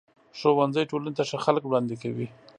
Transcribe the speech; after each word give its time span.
ښوونځی 0.39 0.83
ټولنې 0.91 1.11
ته 1.17 1.23
ښه 1.29 1.37
خلک 1.45 1.63
وړاندې 1.65 1.95
کوي. 2.01 2.27